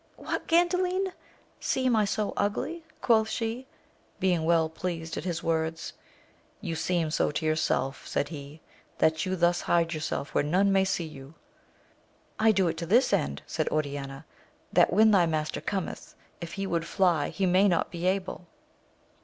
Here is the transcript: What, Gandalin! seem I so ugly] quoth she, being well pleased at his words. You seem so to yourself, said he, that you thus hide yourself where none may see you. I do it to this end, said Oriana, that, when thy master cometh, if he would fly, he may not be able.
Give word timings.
What, 0.17 0.47
Gandalin! 0.47 1.13
seem 1.59 1.95
I 1.95 2.05
so 2.05 2.33
ugly] 2.35 2.83
quoth 3.03 3.29
she, 3.29 3.67
being 4.19 4.45
well 4.45 4.67
pleased 4.67 5.15
at 5.15 5.25
his 5.25 5.43
words. 5.43 5.93
You 6.59 6.75
seem 6.75 7.11
so 7.11 7.29
to 7.29 7.45
yourself, 7.45 8.07
said 8.07 8.29
he, 8.29 8.61
that 8.97 9.27
you 9.27 9.35
thus 9.35 9.61
hide 9.61 9.93
yourself 9.93 10.33
where 10.33 10.43
none 10.43 10.71
may 10.71 10.85
see 10.85 11.05
you. 11.05 11.35
I 12.39 12.51
do 12.51 12.67
it 12.67 12.77
to 12.77 12.87
this 12.87 13.13
end, 13.13 13.43
said 13.45 13.69
Oriana, 13.69 14.25
that, 14.73 14.91
when 14.91 15.11
thy 15.11 15.27
master 15.27 15.61
cometh, 15.61 16.15
if 16.41 16.53
he 16.53 16.65
would 16.65 16.87
fly, 16.87 17.29
he 17.29 17.45
may 17.45 17.67
not 17.67 17.91
be 17.91 18.07
able. 18.07 18.47